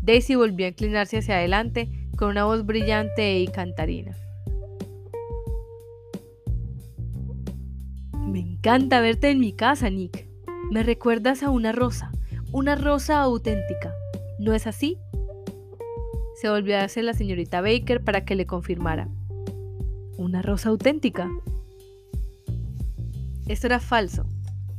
[0.00, 4.16] Daisy volvió a inclinarse hacia adelante con una voz brillante y cantarina.
[8.26, 10.27] Me encanta verte en mi casa, Nick.
[10.70, 12.12] Me recuerdas a una rosa,
[12.52, 13.92] una rosa auténtica.
[14.38, 14.98] ¿No es así?
[16.38, 19.08] se volvió a hacer la señorita Baker para que le confirmara.
[20.16, 21.28] ¿Una rosa auténtica?
[23.48, 24.24] Esto era falso.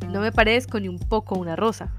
[0.09, 1.91] No me parezco ni un poco una rosa.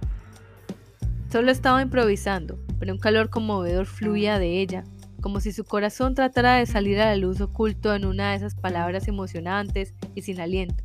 [1.30, 4.84] Solo estaba improvisando, pero un calor conmovedor fluía de ella,
[5.20, 8.54] como si su corazón tratara de salir a la luz oculto en una de esas
[8.54, 10.82] palabras emocionantes y sin aliento.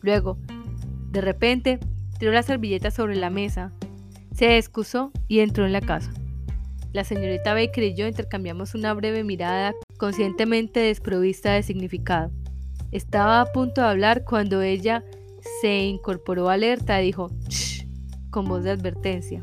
[0.00, 0.38] Luego,
[1.10, 1.80] de repente,
[2.18, 3.72] tiró la servilleta sobre la mesa,
[4.34, 6.12] se excusó y entró en la casa.
[6.92, 12.30] La señorita Baker y yo intercambiamos una breve mirada conscientemente desprovista de significado.
[12.92, 15.04] Estaba a punto de hablar cuando ella
[15.60, 17.86] se incorporó alerta y dijo Shh,
[18.30, 19.42] con voz de advertencia.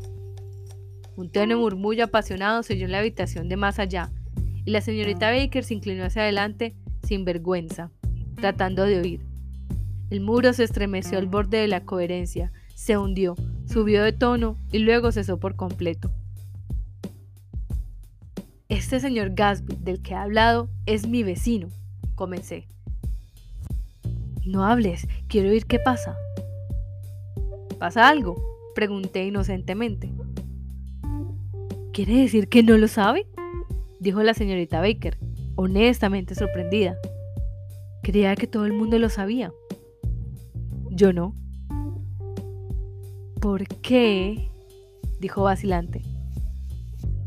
[1.16, 4.10] Un tenue murmullo apasionado se oyó en la habitación de más allá,
[4.64, 7.90] y la señorita Baker se inclinó hacia adelante sin vergüenza,
[8.36, 9.20] tratando de oír.
[10.10, 14.78] El muro se estremeció al borde de la coherencia, se hundió, subió de tono y
[14.78, 16.10] luego cesó por completo.
[18.68, 21.68] Este señor Gasby del que he hablado es mi vecino,
[22.14, 22.66] comencé.
[24.44, 26.16] No hables, quiero oír qué pasa.
[27.78, 28.36] ¿Pasa algo?
[28.74, 30.12] Pregunté inocentemente.
[31.92, 33.26] ¿Quiere decir que no lo sabe?
[34.00, 35.16] Dijo la señorita Baker,
[35.54, 36.98] honestamente sorprendida.
[38.02, 39.52] Creía que todo el mundo lo sabía.
[40.90, 41.34] Yo no.
[43.44, 44.48] ¿Por qué?
[45.20, 46.00] dijo vacilante.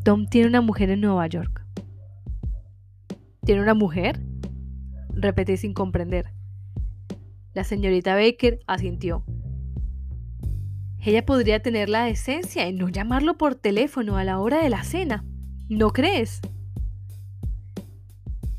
[0.03, 1.63] Tom tiene una mujer en Nueva York.
[3.45, 4.19] ¿Tiene una mujer?
[5.09, 6.33] Repetí sin comprender.
[7.53, 9.23] La señorita Baker asintió.
[11.05, 14.83] Ella podría tener la decencia en no llamarlo por teléfono a la hora de la
[14.83, 15.23] cena.
[15.69, 16.41] ¿No crees?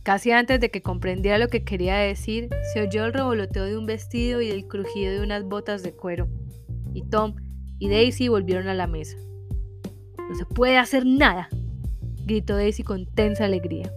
[0.05, 3.87] Casi antes de que comprendiera lo que quería decir, se oyó el revoloteo de un
[3.87, 6.29] vestido y el crujido de unas botas de cuero.
[6.95, 7.35] Y Tom
[7.79, 9.17] y Daisy volvieron a la mesa.
[10.29, 11.49] No se puede hacer nada,
[12.27, 13.93] gritó Daisy con tensa alegría.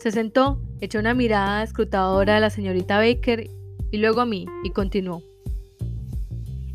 [0.00, 3.50] Se sentó, echó una mirada escrutadora a la señorita Baker
[3.90, 5.22] y luego a mí y continuó.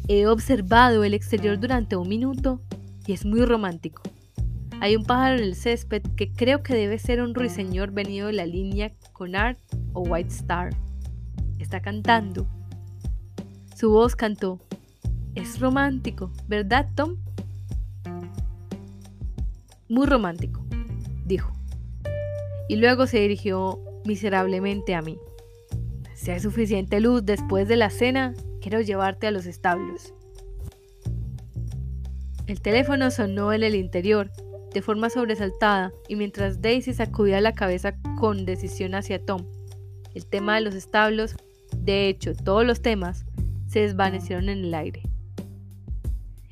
[0.08, 2.62] He observado el exterior durante un minuto
[3.08, 4.04] y es muy romántico.
[4.82, 8.34] Hay un pájaro en el césped que creo que debe ser un ruiseñor venido de
[8.34, 9.58] la línea Conard
[9.94, 10.76] o White Star.
[11.58, 12.48] Está cantando.
[13.76, 14.62] Su voz cantó.
[15.36, 17.18] Es romántico, ¿verdad, Tom?
[19.90, 20.66] Muy romántico,
[21.26, 21.52] dijo.
[22.70, 25.20] Y luego se dirigió miserablemente a mí.
[26.14, 30.14] Si hay suficiente luz después de la cena, quiero llevarte a los establos.
[32.48, 34.32] El teléfono sonó en el interior,
[34.74, 39.46] de forma sobresaltada, y mientras Daisy sacudía la cabeza con decisión hacia Tom,
[40.14, 41.36] el tema de los establos,
[41.76, 43.26] de hecho todos los temas,
[43.76, 45.02] se desvanecieron en el aire.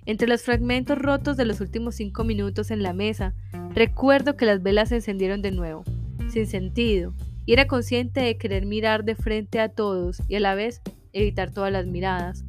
[0.05, 3.33] Entre los fragmentos rotos de los últimos cinco minutos en la mesa,
[3.73, 5.85] recuerdo que las velas se encendieron de nuevo,
[6.29, 7.13] sin sentido,
[7.45, 10.81] y era consciente de querer mirar de frente a todos y a la vez
[11.13, 12.43] evitar todas las miradas.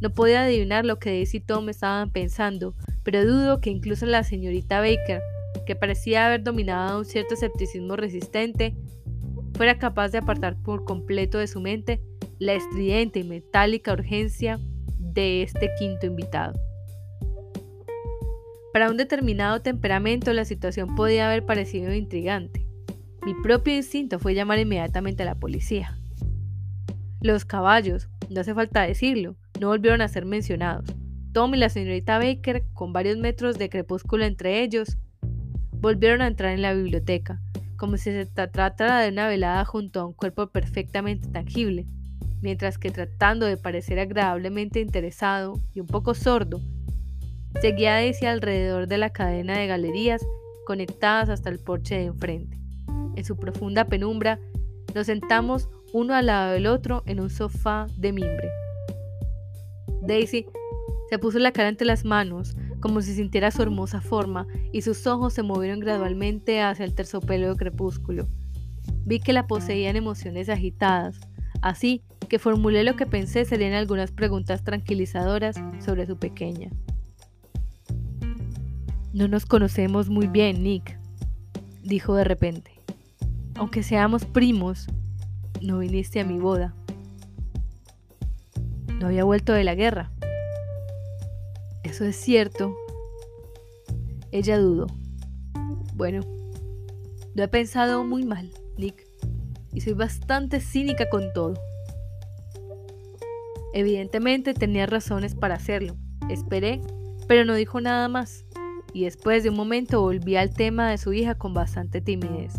[0.00, 4.24] No podía adivinar lo que Daisy y Tom estaban pensando, pero dudo que incluso la
[4.24, 5.20] señorita Baker,
[5.66, 8.74] que parecía haber dominado un cierto escepticismo resistente,
[9.54, 12.00] fuera capaz de apartar por completo de su mente
[12.42, 14.58] la estridente y metálica urgencia
[14.98, 16.58] de este quinto invitado.
[18.72, 22.66] Para un determinado temperamento la situación podía haber parecido intrigante.
[23.24, 25.96] Mi propio instinto fue llamar inmediatamente a la policía.
[27.20, 30.86] Los caballos, no hace falta decirlo, no volvieron a ser mencionados.
[31.32, 34.98] Tom y la señorita Baker, con varios metros de crepúsculo entre ellos,
[35.70, 37.40] volvieron a entrar en la biblioteca,
[37.76, 41.86] como si se tratara de una velada junto a un cuerpo perfectamente tangible,
[42.42, 46.60] mientras que tratando de parecer agradablemente interesado y un poco sordo,
[47.60, 50.26] seguía Daisy alrededor de la cadena de galerías
[50.66, 52.58] conectadas hasta el porche de enfrente.
[53.16, 54.38] En su profunda penumbra,
[54.94, 58.50] nos sentamos uno al lado del otro en un sofá de mimbre.
[60.02, 60.46] Daisy
[61.08, 65.06] se puso la cara entre las manos, como si sintiera su hermosa forma, y sus
[65.06, 68.26] ojos se movieron gradualmente hacia el terciopelo crepúsculo.
[69.04, 71.20] Vi que la poseían emociones agitadas,
[71.62, 76.70] así que formulé lo que pensé serían algunas preguntas tranquilizadoras sobre su pequeña.
[79.12, 80.98] No nos conocemos muy bien, Nick,
[81.82, 82.72] dijo de repente.
[83.56, 84.86] Aunque seamos primos,
[85.60, 86.74] no viniste a mi boda.
[88.98, 90.10] No había vuelto de la guerra.
[91.82, 92.74] Eso es cierto.
[94.30, 94.86] Ella dudó.
[95.94, 96.22] Bueno,
[97.34, 98.50] lo he pensado muy mal,
[99.72, 101.54] y soy bastante cínica con todo.
[103.72, 105.96] Evidentemente tenía razones para hacerlo.
[106.28, 106.80] Esperé,
[107.26, 108.44] pero no dijo nada más,
[108.92, 112.54] y después de un momento volví al tema de su hija con bastante timidez.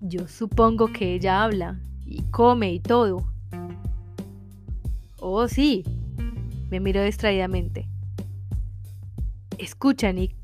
[0.00, 3.24] Yo supongo que ella habla y come y todo.
[5.18, 5.84] Oh, sí.
[6.70, 7.88] Me miró distraídamente.
[9.58, 10.34] Escucha, Nick.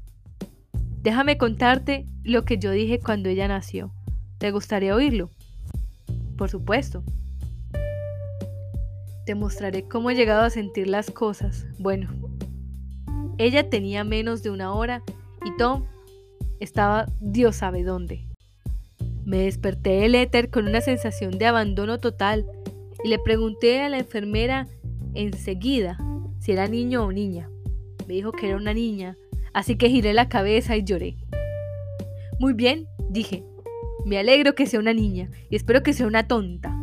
[1.03, 3.93] Déjame contarte lo que yo dije cuando ella nació.
[4.39, 5.31] ¿Te gustaría oírlo?
[6.37, 7.03] Por supuesto.
[9.27, 11.67] Te mostraré cómo he llegado a sentir las cosas.
[11.79, 12.09] Bueno,
[13.37, 15.03] ella tenía menos de una hora
[15.45, 15.85] y Tom
[16.61, 18.25] estaba Dios sabe dónde.
[19.25, 22.47] Me desperté del éter con una sensación de abandono total
[23.05, 24.67] y le pregunté a la enfermera
[25.15, 25.99] enseguida
[26.39, 27.51] si era niño o niña.
[28.07, 29.19] Me dijo que era una niña,
[29.53, 31.17] así que giré la cabeza y lloré.
[32.39, 33.45] Muy bien, dije.
[34.09, 36.75] Me alegro que sea una niña y espero que sea una tonta.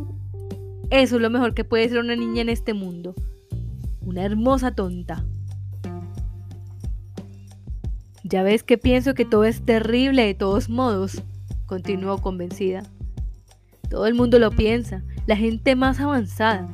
[0.90, 3.16] Eso es lo mejor que puede ser una niña en este mundo.
[4.00, 5.24] Una hermosa tonta.
[8.22, 11.20] Ya ves que pienso que todo es terrible de todos modos
[11.66, 12.84] continuó convencida.
[13.90, 16.68] Todo el mundo lo piensa, la gente más avanzada.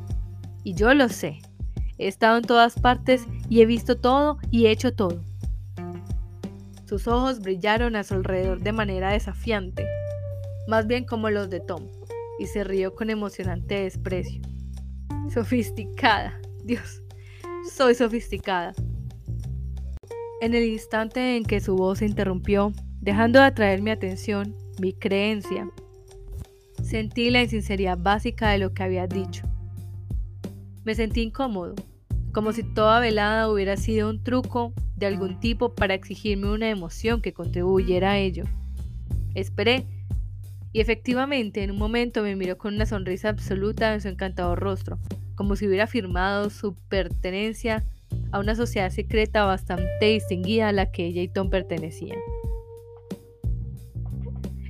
[0.65, 1.41] Y yo lo sé.
[1.97, 5.25] He estado en todas partes y he visto todo y he hecho todo.
[6.85, 9.87] Sus ojos brillaron a su alrededor de manera desafiante.
[10.69, 11.89] Más bien como los de Tom,
[12.39, 14.41] y se rió con emocionante desprecio.
[15.33, 17.03] Sofisticada, Dios,
[17.71, 18.73] soy sofisticada.
[20.41, 24.93] En el instante en que su voz se interrumpió, dejando de atraer mi atención, mi
[24.93, 25.71] creencia,
[26.83, 29.45] sentí la insinceridad básica de lo que había dicho.
[30.85, 31.75] Me sentí incómodo,
[32.33, 37.21] como si toda velada hubiera sido un truco de algún tipo para exigirme una emoción
[37.23, 38.45] que contribuyera a ello.
[39.35, 39.87] Esperé,
[40.73, 44.99] y efectivamente en un momento me miró con una sonrisa absoluta en su encantador rostro,
[45.35, 47.85] como si hubiera afirmado su pertenencia
[48.31, 52.19] a una sociedad secreta bastante distinguida a la que ella y Tom pertenecían.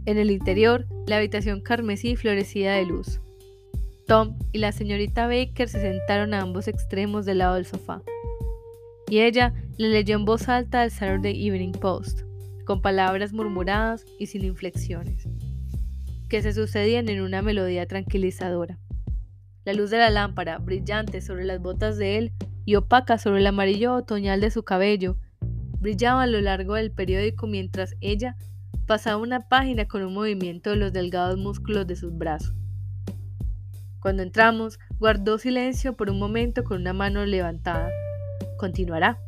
[0.04, 3.20] En el interior, la habitación carmesí florecida de luz.
[4.08, 8.02] Tom y la señorita Baker se sentaron a ambos extremos del lado del sofá,
[9.08, 12.22] y ella le leyó en voz alta el Saturday Evening Post,
[12.64, 15.28] con palabras murmuradas y sin inflexiones,
[16.32, 18.78] que se sucedían en una melodía tranquilizadora.
[19.66, 22.32] La luz de la lámpara, brillante sobre las botas de él
[22.64, 25.18] y opaca sobre el amarillo otoñal de su cabello,
[25.78, 28.38] brillaba a lo largo del periódico mientras ella
[28.86, 32.54] pasaba una página con un movimiento de los delgados músculos de sus brazos.
[34.00, 37.90] Cuando entramos, guardó silencio por un momento con una mano levantada.
[38.56, 39.18] Continuará,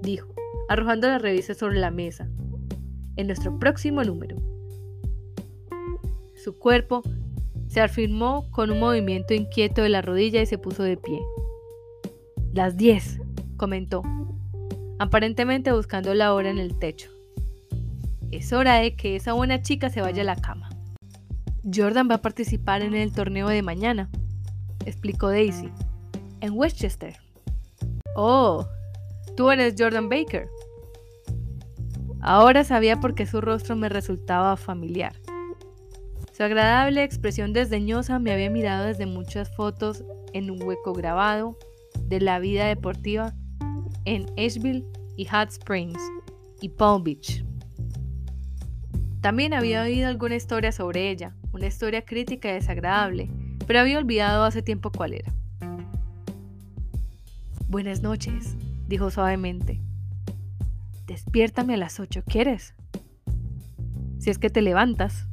[0.00, 0.32] dijo,
[0.68, 2.28] arrojando la revista sobre la mesa.
[3.16, 4.51] En nuestro próximo número.
[6.42, 7.02] Su cuerpo
[7.68, 11.20] se afirmó con un movimiento inquieto de la rodilla y se puso de pie.
[12.52, 13.20] Las diez,
[13.56, 14.02] comentó,
[14.98, 17.10] aparentemente buscando la hora en el techo.
[18.32, 20.68] Es hora de que esa buena chica se vaya a la cama.
[21.72, 24.10] Jordan va a participar en el torneo de mañana,
[24.84, 25.70] explicó Daisy,
[26.40, 27.20] en Westchester.
[28.16, 28.66] Oh,
[29.36, 30.48] tú eres Jordan Baker.
[32.20, 35.12] Ahora sabía por qué su rostro me resultaba familiar.
[36.32, 40.02] Su agradable expresión desdeñosa me había mirado desde muchas fotos
[40.32, 41.58] en un hueco grabado
[42.06, 43.34] de la vida deportiva
[44.06, 44.86] en Asheville
[45.18, 46.00] y Hot Springs
[46.62, 47.44] y Palm Beach.
[49.20, 53.30] También había oído alguna historia sobre ella, una historia crítica y desagradable,
[53.66, 55.32] pero había olvidado hace tiempo cuál era.
[57.68, 58.56] Buenas noches,
[58.88, 59.80] dijo suavemente.
[61.06, 62.74] Despiértame a las ocho, ¿quieres?
[64.18, 65.26] Si es que te levantas.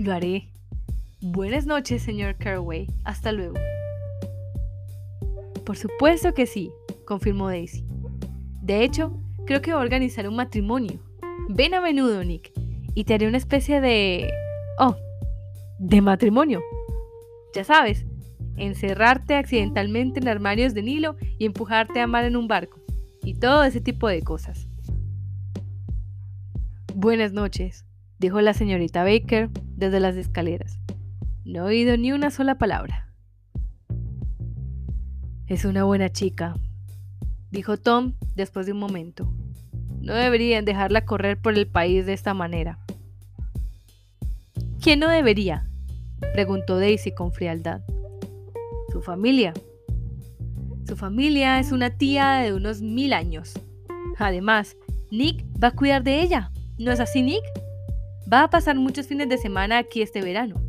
[0.00, 0.48] Lo haré.
[1.20, 2.86] Buenas noches, señor Carway.
[3.04, 3.56] Hasta luego.
[5.66, 6.70] Por supuesto que sí,
[7.04, 7.84] confirmó Daisy.
[8.62, 9.12] De hecho,
[9.44, 11.02] creo que va a organizar un matrimonio.
[11.50, 12.50] Ven a menudo, Nick,
[12.94, 14.32] y te haré una especie de...
[14.78, 14.96] Oh,
[15.78, 16.62] de matrimonio.
[17.54, 18.06] Ya sabes,
[18.56, 22.80] encerrarte accidentalmente en armarios de Nilo y empujarte a mar en un barco.
[23.22, 24.66] Y todo ese tipo de cosas.
[26.94, 27.84] Buenas noches,
[28.18, 29.50] dijo la señorita Baker
[29.80, 30.78] desde las escaleras.
[31.44, 33.08] No he oído ni una sola palabra.
[35.46, 36.54] Es una buena chica,
[37.50, 39.32] dijo Tom después de un momento.
[40.00, 42.78] No deberían dejarla correr por el país de esta manera.
[44.80, 45.66] ¿Quién no debería?
[46.34, 47.80] preguntó Daisy con frialdad.
[48.92, 49.52] Su familia.
[50.86, 53.54] Su familia es una tía de unos mil años.
[54.18, 54.76] Además,
[55.10, 56.50] Nick va a cuidar de ella.
[56.78, 57.42] ¿No es así, Nick?
[58.32, 60.62] Va a pasar muchos fines de semana aquí este verano.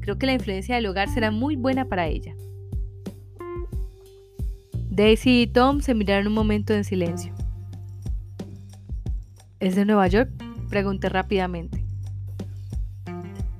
[0.00, 2.34] Creo que la influencia del hogar será muy buena para ella.
[4.90, 7.32] Daisy y Tom se miraron un momento en silencio.
[9.60, 10.30] ¿Es de Nueva York?
[10.68, 11.84] Pregunté rápidamente.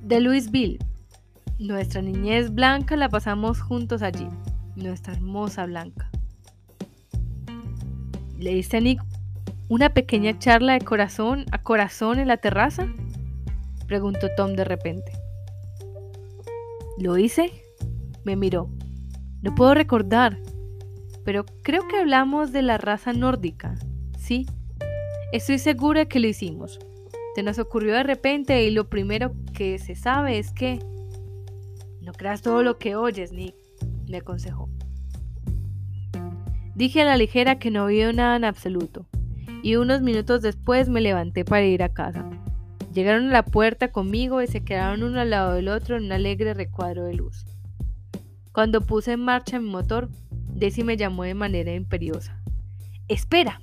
[0.01, 0.79] De Louisville.
[1.57, 4.27] Nuestra niñez blanca la pasamos juntos allí.
[4.75, 6.09] Nuestra hermosa blanca.
[8.37, 9.01] ¿Le diste a Nick
[9.69, 12.87] una pequeña charla de corazón a corazón en la terraza?
[13.87, 15.11] Preguntó Tom de repente.
[16.97, 17.51] ¿Lo hice?
[18.23, 18.69] Me miró.
[19.41, 20.39] No puedo recordar,
[21.23, 23.75] pero creo que hablamos de la raza nórdica.
[24.17, 24.47] Sí,
[25.35, 26.79] Estoy segura que lo hicimos.
[27.35, 30.79] Se nos ocurrió de repente y lo primero que se sabe es que...
[32.01, 33.53] No creas todo lo que oyes, Nick,
[34.07, 34.69] me aconsejó.
[36.73, 39.07] Dije a la ligera que no había nada en absoluto,
[39.61, 42.29] y unos minutos después me levanté para ir a casa.
[42.95, 46.13] Llegaron a la puerta conmigo y se quedaron uno al lado del otro en un
[46.13, 47.45] alegre recuadro de luz.
[48.53, 52.41] Cuando puse en marcha mi motor, Desi me llamó de manera imperiosa.
[53.09, 53.59] Espera,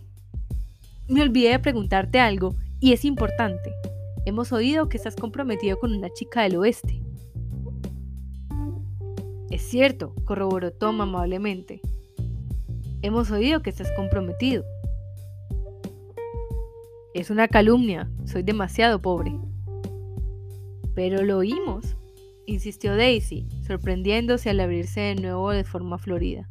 [1.09, 3.73] me olvidé de preguntarte algo, y es importante.
[4.27, 7.03] Hemos oído que estás comprometido con una chica del oeste.
[9.49, 11.81] Es cierto, corroboró Tom amablemente.
[13.01, 14.63] Hemos oído que estás comprometido.
[17.15, 19.39] Es una calumnia, soy demasiado pobre.
[20.95, 21.95] Pero lo oímos,
[22.47, 26.47] insistió Daisy, sorprendiéndose al abrirse de nuevo de forma florida.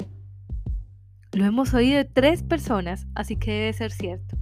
[1.34, 4.38] Lo hemos oído de tres personas, así que debe ser cierto.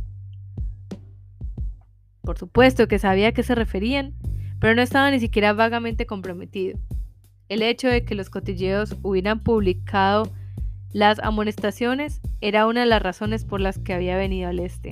[2.22, 4.14] Por supuesto que sabía a qué se referían,
[4.60, 6.78] pero no estaba ni siquiera vagamente comprometido.
[7.48, 10.30] El hecho de que los cotilleos hubieran publicado
[10.92, 14.92] las amonestaciones era una de las razones por las que había venido al este.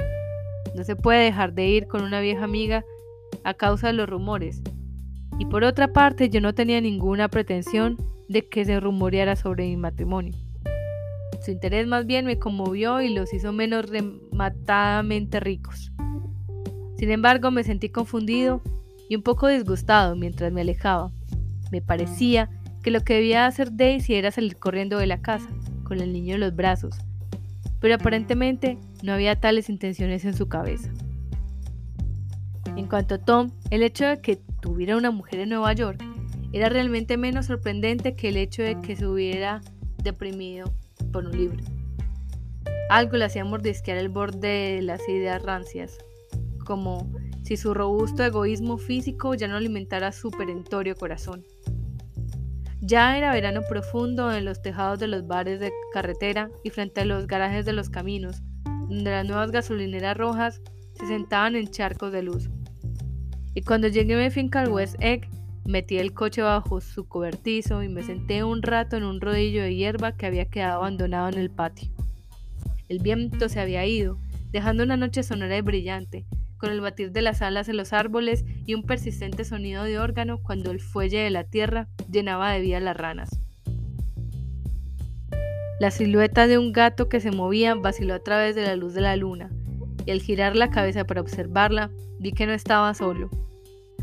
[0.77, 2.85] No se puede dejar de ir con una vieja amiga
[3.43, 4.61] a causa de los rumores.
[5.39, 7.97] Y por otra parte, yo no tenía ninguna pretensión
[8.29, 10.35] de que se rumoreara sobre mi matrimonio.
[11.43, 15.91] Su interés más bien me conmovió y los hizo menos rematadamente ricos.
[16.97, 18.61] Sin embargo, me sentí confundido
[19.09, 21.11] y un poco disgustado mientras me alejaba.
[21.71, 22.51] Me parecía
[22.83, 25.49] que lo que debía hacer Daisy era salir corriendo de la casa,
[25.83, 26.99] con el niño en los brazos,
[27.79, 30.91] pero aparentemente no había tales intenciones en su cabeza.
[32.75, 36.03] En cuanto a Tom, el hecho de que tuviera una mujer en Nueva York
[36.53, 39.61] era realmente menos sorprendente que el hecho de que se hubiera
[40.03, 40.73] deprimido
[41.11, 41.63] por un libro.
[42.89, 45.97] Algo le hacía mordisquear el borde de las ideas rancias,
[46.65, 47.11] como
[47.43, 51.43] si su robusto egoísmo físico ya no alimentara su perentorio corazón.
[52.87, 57.05] Ya era verano profundo en los tejados de los bares de carretera y frente a
[57.05, 60.61] los garajes de los caminos, donde las nuevas gasolineras rojas
[60.93, 62.49] se sentaban en charcos de luz.
[63.53, 65.27] Y cuando llegué a mi finca al West Egg,
[65.67, 69.75] Metí el coche bajo su cobertizo y me senté un rato en un rodillo de
[69.75, 71.91] hierba que había quedado abandonado en el patio.
[72.87, 74.17] El viento se había ido,
[74.51, 76.25] dejando una noche sonora y brillante,
[76.57, 80.41] con el batir de las alas en los árboles y un persistente sonido de órgano
[80.41, 83.39] cuando el fuelle de la tierra llenaba de vida las ranas.
[85.79, 89.01] La silueta de un gato que se movía vaciló a través de la luz de
[89.01, 89.51] la luna,
[90.07, 93.29] y al girar la cabeza para observarla, vi que no estaba solo.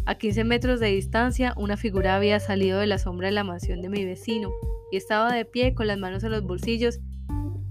[0.07, 3.81] A 15 metros de distancia, una figura había salido de la sombra de la mansión
[3.81, 4.51] de mi vecino
[4.93, 7.01] y estaba de pie con las manos en los bolsillos,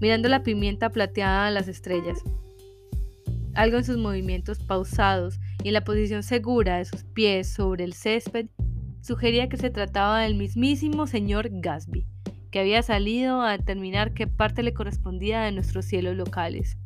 [0.00, 2.22] mirando la pimienta plateada a las estrellas.
[3.54, 7.92] Algo en sus movimientos pausados y en la posición segura de sus pies sobre el
[7.92, 8.46] césped
[9.00, 12.06] sugería que se trataba del mismísimo señor Gasby,
[12.50, 16.78] que había salido a determinar qué parte le correspondía de nuestros cielos locales.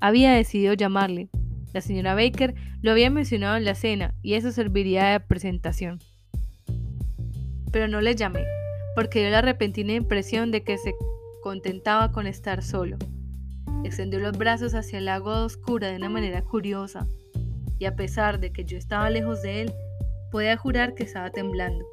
[0.00, 1.28] Había decidido llamarle,
[1.72, 6.00] la señora Baker lo había mencionado en la cena y eso serviría de presentación.
[7.70, 8.44] Pero no le llamé,
[8.96, 10.92] porque dio la repentina impresión de que se
[11.40, 12.98] contentaba con estar solo.
[13.84, 17.06] Extendió los brazos hacia el agua oscura de una manera curiosa,
[17.78, 19.72] y a pesar de que yo estaba lejos de él,
[20.30, 21.84] podía jurar que estaba temblando.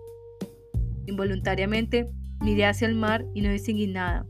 [1.08, 2.08] Involuntariamente
[2.42, 4.26] miré hacia el mar y no distinguí nada,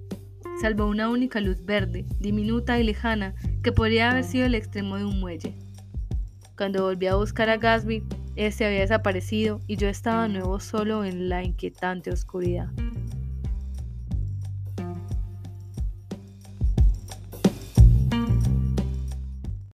[0.62, 5.05] salvo una única luz verde, diminuta y lejana, que podría haber sido el extremo de
[5.05, 5.55] un muelle.
[6.57, 8.03] Cuando volví a buscar a Gasby,
[8.36, 12.70] este había desaparecido y yo estaba de nuevo solo en la inquietante oscuridad.